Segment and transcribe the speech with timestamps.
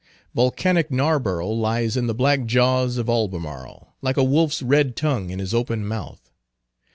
[0.33, 5.37] Volcanic Narborough lies in the black jaws of Albemarle like a wolf's red tongue in
[5.37, 6.31] his open month.